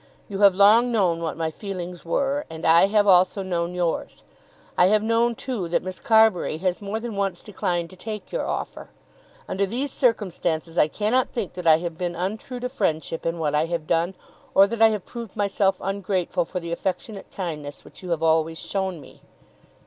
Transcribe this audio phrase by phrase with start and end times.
[0.27, 4.23] You have long known what my feelings were, and I have also known yours.
[4.75, 8.43] I have known, too, that Miss Carbury has more than once declined to take your
[8.47, 8.89] offer.
[9.47, 13.53] Under these circumstances I cannot think that I have been untrue to friendship in what
[13.53, 14.15] I have done,
[14.55, 18.57] or that I have proved myself ungrateful for the affectionate kindness which you have always
[18.57, 19.21] shown me.